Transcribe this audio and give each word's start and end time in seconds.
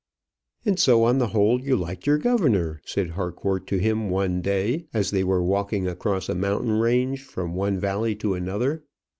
"And 0.65 0.79
so 0.79 1.03
on 1.03 1.19
the 1.19 1.27
whole 1.27 1.61
you 1.61 1.75
liked 1.75 2.07
your 2.07 2.17
governor?" 2.17 2.81
said 2.87 3.11
Harcourt 3.11 3.67
to 3.67 3.77
him 3.77 4.09
one 4.09 4.41
day 4.41 4.87
as 4.95 5.11
they 5.11 5.23
were 5.23 5.43
walking 5.43 5.87
across 5.87 6.27
a 6.27 6.33
mountain 6.33 6.79
range 6.79 7.21
from 7.21 7.53
one 7.53 7.77
valley 7.77 8.15
to 8.15 8.33
another. 8.33 8.83